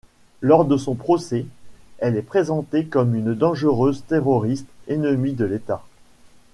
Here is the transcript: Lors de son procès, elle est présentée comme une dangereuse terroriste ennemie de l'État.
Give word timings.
Lors 0.41 0.65
de 0.65 0.77
son 0.77 0.95
procès, 0.95 1.45
elle 1.99 2.15
est 2.17 2.23
présentée 2.23 2.87
comme 2.87 3.13
une 3.13 3.35
dangereuse 3.35 4.03
terroriste 4.07 4.65
ennemie 4.87 5.33
de 5.33 5.45
l'État. 5.45 5.83